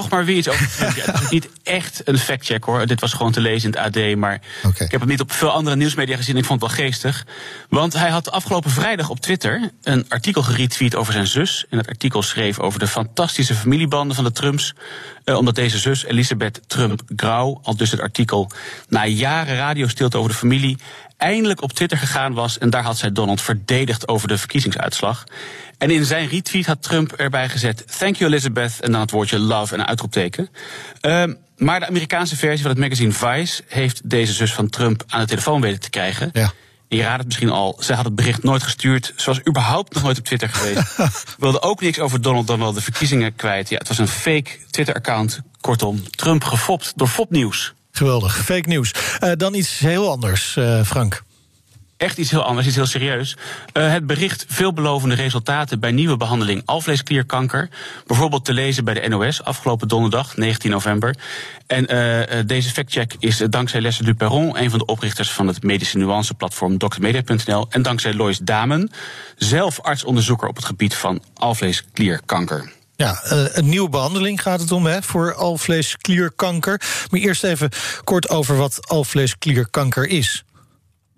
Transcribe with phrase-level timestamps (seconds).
[0.00, 0.66] toch maar weer iets over
[1.06, 2.86] het is niet echt een factcheck hoor.
[2.86, 4.16] Dit was gewoon te lezen in het AD.
[4.16, 4.40] Maar
[4.78, 6.36] ik heb het niet op veel andere nieuwsmedia gezien.
[6.36, 7.26] Ik vond het wel geestig.
[7.68, 11.64] Want hij had afgelopen vrijdag op Twitter een artikel geretweet over zijn zus.
[11.70, 14.74] En het artikel schreef over de fantastische familiebanden van de Trumps.
[15.24, 18.50] Eh, omdat deze zus, Elisabeth Trump Grauw, al dus het artikel
[18.88, 20.78] na jaren radiostilte over de familie,
[21.16, 22.58] eindelijk op Twitter gegaan was.
[22.58, 25.24] En daar had zij Donald verdedigd over de verkiezingsuitslag.
[25.78, 28.80] En in zijn retweet had Trump erbij gezet: Thank you, Elizabeth.
[28.80, 30.48] En dan het woordje love en een uitroepteken.
[31.02, 31.24] Uh,
[31.56, 35.26] maar de Amerikaanse versie van het magazine Vice heeft deze zus van Trump aan de
[35.26, 36.30] telefoon weten te krijgen.
[36.32, 36.52] Ja.
[36.88, 39.12] Je raadt het misschien al, ze had het bericht nooit gestuurd.
[39.16, 40.96] Ze was überhaupt nog nooit op Twitter geweest.
[41.38, 43.68] Wilde ook niks over Donald dan wel de verkiezingen kwijt.
[43.68, 45.40] Ja, het was een fake Twitter-account.
[45.60, 47.74] Kortom, Trump gefopt door fopnieuws.
[47.90, 48.94] Geweldig, fake nieuws.
[49.20, 51.22] Uh, dan iets heel anders, uh, Frank
[51.98, 53.36] echt iets heel anders, iets heel serieus.
[53.72, 57.68] Uh, het bericht veelbelovende resultaten bij nieuwe behandeling alvleesklierkanker.
[58.06, 61.16] Bijvoorbeeld te lezen bij de NOS afgelopen donderdag, 19 november.
[61.66, 65.98] En uh, deze factcheck is dankzij Lesse Duperron, een van de oprichters van het medische
[65.98, 67.66] nuance-platform drmedia.nl.
[67.70, 68.90] En dankzij Lois Damen,
[69.36, 72.76] zelf artsonderzoeker op het gebied van alvleesklierkanker.
[72.96, 73.20] Ja,
[73.52, 76.80] een nieuwe behandeling gaat het om hè, voor alvleesklierkanker.
[77.10, 77.70] Maar eerst even
[78.04, 80.44] kort over wat alvleesklierkanker is.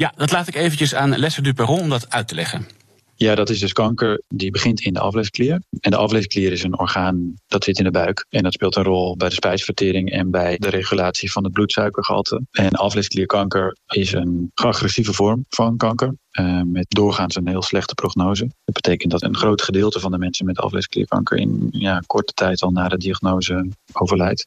[0.00, 2.66] Ja, dat laat ik eventjes aan Lester Duperon om dat uit te leggen.
[3.14, 5.62] Ja, dat is dus kanker die begint in de alvleesklier.
[5.80, 8.26] En de alvleesklier is een orgaan dat zit in de buik.
[8.28, 12.42] En dat speelt een rol bij de spijsvertering en bij de regulatie van het bloedsuikergehalte.
[12.50, 16.14] En alvleesklierkanker is een agressieve vorm van kanker.
[16.32, 18.44] Uh, met doorgaans een heel slechte prognose.
[18.64, 22.62] Dat betekent dat een groot gedeelte van de mensen met alvleesklierkanker in ja, korte tijd
[22.62, 24.46] al na de diagnose overlijdt.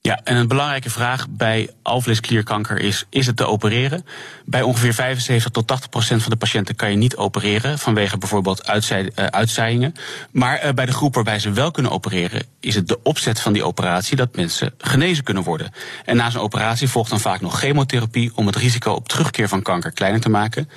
[0.00, 4.06] Ja, en een belangrijke vraag bij alvleesklierkanker is: is het te opereren?
[4.44, 8.68] Bij ongeveer 75 tot 80 procent van de patiënten kan je niet opereren vanwege bijvoorbeeld
[8.68, 9.94] uh, uitzaaiingen.
[10.30, 13.52] Maar uh, bij de groep waarbij ze wel kunnen opereren, is het de opzet van
[13.52, 15.72] die operatie dat mensen genezen kunnen worden.
[16.04, 19.62] En na zo'n operatie volgt dan vaak nog chemotherapie om het risico op terugkeer van
[19.62, 20.68] kanker kleiner te maken.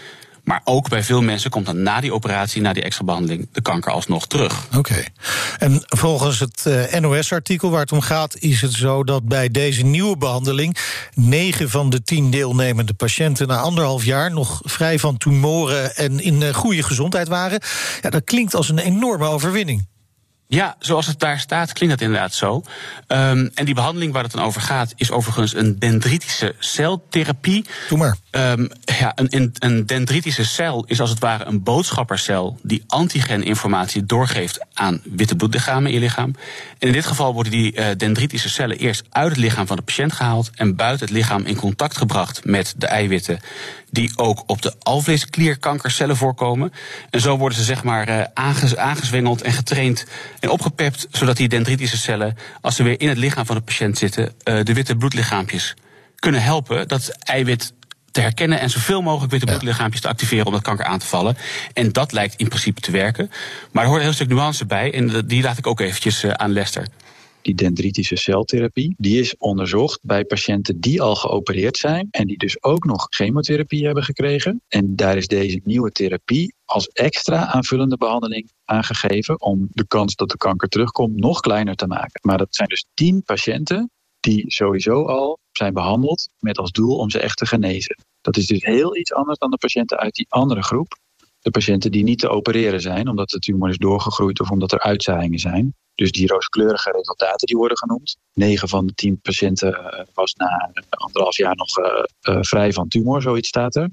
[0.43, 3.61] Maar ook bij veel mensen komt dan na die operatie, na die extra behandeling, de
[3.61, 4.67] kanker alsnog terug.
[4.77, 5.03] Oké.
[5.57, 9.83] En volgens het eh, NOS-artikel waar het om gaat, is het zo dat bij deze
[9.83, 10.77] nieuwe behandeling
[11.13, 16.41] negen van de tien deelnemende patiënten na anderhalf jaar nog vrij van tumoren en in
[16.41, 17.61] uh, goede gezondheid waren.
[18.01, 19.89] Ja, dat klinkt als een enorme overwinning.
[20.53, 22.63] Ja, zoals het daar staat, klinkt dat inderdaad zo.
[23.07, 27.65] Um, en die behandeling waar het dan over gaat, is overigens een dendritische celtherapie.
[27.89, 28.17] Doe maar.
[28.31, 28.69] Um,
[28.99, 35.01] ja, een, een dendritische cel is als het ware een boodschappercel die antigeninformatie doorgeeft aan
[35.03, 36.35] witte bloedlichamen in je lichaam.
[36.79, 39.81] En in dit geval worden die uh, dendritische cellen eerst uit het lichaam van de
[39.81, 43.39] patiënt gehaald en buiten het lichaam in contact gebracht met de eiwitten
[43.91, 46.73] die ook op de alvleesklierkankercellen voorkomen.
[47.09, 48.23] En zo worden ze zeg maar uh,
[48.75, 50.05] aangezwengeld en getraind
[50.41, 53.97] en opgepept, zodat die dendritische cellen, als ze weer in het lichaam van de patiënt
[53.97, 55.73] zitten, uh, de witte bloedlichaampjes
[56.15, 57.73] kunnen helpen dat eiwit
[58.11, 61.37] te herkennen en zoveel mogelijk witte bloedlichaampjes te activeren om dat kanker aan te vallen.
[61.73, 63.31] En dat lijkt in principe te werken.
[63.71, 66.31] Maar er hoort een heel stuk nuance bij en die laat ik ook eventjes uh,
[66.31, 66.87] aan Lester
[67.41, 72.63] die dendritische celtherapie, die is onderzocht bij patiënten die al geopereerd zijn en die dus
[72.63, 74.61] ook nog chemotherapie hebben gekregen.
[74.67, 80.29] En daar is deze nieuwe therapie als extra aanvullende behandeling aangegeven om de kans dat
[80.29, 82.19] de kanker terugkomt nog kleiner te maken.
[82.21, 87.09] Maar dat zijn dus tien patiënten die sowieso al zijn behandeld met als doel om
[87.09, 87.95] ze echt te genezen.
[88.21, 90.99] Dat is dus heel iets anders dan de patiënten uit die andere groep.
[91.41, 94.79] De patiënten die niet te opereren zijn omdat de tumor is doorgegroeid of omdat er
[94.79, 95.75] uitzaaiingen zijn.
[95.95, 98.17] Dus die rooskleurige resultaten die worden genoemd.
[98.33, 101.85] 9 van de 10 patiënten eh, was na anderhalf jaar nog uh,
[102.21, 103.89] uh, vrij van tumor, zoiets staat er.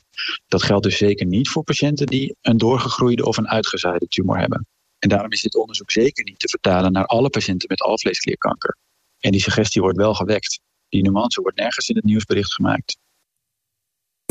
[0.47, 4.67] Dat geldt dus zeker niet voor patiënten die een doorgegroeide of een uitgezaaide tumor hebben.
[4.99, 8.77] En daarom is dit onderzoek zeker niet te vertalen naar alle patiënten met alvleesklierkanker.
[9.19, 10.61] En die suggestie wordt wel gewekt.
[10.89, 12.99] Die nuance wordt nergens in het nieuwsbericht gemaakt.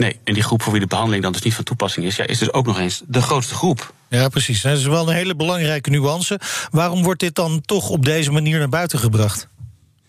[0.01, 2.27] Nee, en die groep voor wie de behandeling dan dus niet van toepassing is, ja,
[2.27, 3.93] is dus ook nog eens de grootste groep.
[4.09, 4.61] Ja, precies.
[4.61, 6.39] Dat is wel een hele belangrijke nuance.
[6.71, 9.47] Waarom wordt dit dan toch op deze manier naar buiten gebracht?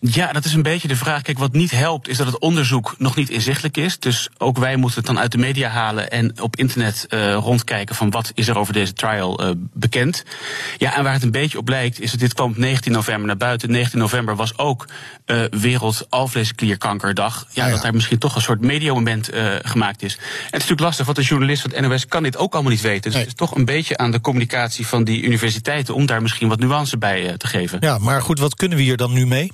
[0.01, 1.21] Ja, dat is een beetje de vraag.
[1.21, 3.99] Kijk, wat niet helpt is dat het onderzoek nog niet inzichtelijk is.
[3.99, 7.95] Dus ook wij moeten het dan uit de media halen en op internet uh, rondkijken
[7.95, 10.23] van wat is er over deze trial uh, bekend.
[10.77, 13.27] Ja, en waar het een beetje op lijkt is dat dit kwam op 19 november
[13.27, 13.71] naar buiten.
[13.71, 14.87] 19 november was ook
[15.25, 17.47] uh, Wereld Alvleesklierkankerdag.
[17.51, 19.29] Ja, ja, dat daar misschien toch een soort mediamoment
[19.61, 20.15] gemaakt is.
[20.15, 22.71] En het is natuurlijk lastig, want de journalist van het NOS kan dit ook allemaal
[22.71, 23.01] niet weten.
[23.01, 23.21] Dus nee.
[23.21, 26.59] het is toch een beetje aan de communicatie van die universiteiten om daar misschien wat
[26.59, 27.77] nuance bij te geven.
[27.81, 29.51] Ja, maar goed, wat kunnen we hier dan nu mee?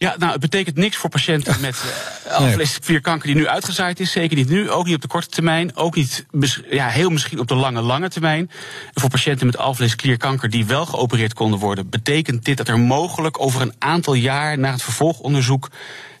[0.00, 1.84] Ja, nou, het betekent niks voor patiënten met
[2.26, 4.12] uh, alvleesklierkanker die nu uitgezaaid is.
[4.12, 5.76] Zeker niet nu, ook niet op de korte termijn.
[5.76, 6.26] Ook niet,
[6.70, 8.50] ja, heel misschien op de lange, lange termijn.
[8.94, 11.90] En voor patiënten met alvleesklierkanker die wel geopereerd konden worden...
[11.90, 15.70] betekent dit dat er mogelijk over een aantal jaar na het vervolgonderzoek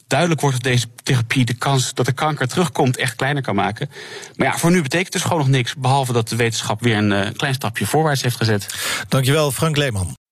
[0.06, 3.90] duidelijk wordt dat deze therapie de kans dat de kanker terugkomt echt kleiner kan maken.
[4.36, 5.74] Maar ja, voor nu betekent het dus gewoon nog niks.
[5.74, 8.74] Behalve dat de wetenschap weer een uh, klein stapje voorwaarts heeft gezet.
[9.08, 10.16] Dankjewel, Frank Leeman.